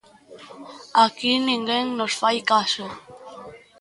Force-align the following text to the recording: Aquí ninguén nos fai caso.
Aquí 1.05 1.31
ninguén 1.37 1.85
nos 1.97 2.13
fai 2.21 2.37
caso. 2.51 2.85